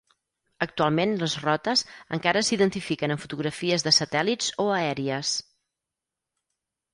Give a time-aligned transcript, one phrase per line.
[0.65, 1.83] Actualment les rotes
[2.17, 5.37] encara s'identifiquen en fotografies de satèl·lits o aèries.